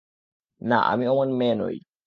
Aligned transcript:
না, 0.61 0.77
আমি 0.85 1.05
অমন 1.07 1.29
মেয়ে 1.37 1.55
নই। 1.55 1.75